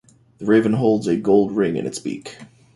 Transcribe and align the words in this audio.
The 0.39 0.45
raven 0.47 0.73
holds 0.73 1.05
a 1.05 1.15
gold 1.15 1.51
ring 1.51 1.75
in 1.75 1.85
its 1.85 1.99
beak. 1.99 2.39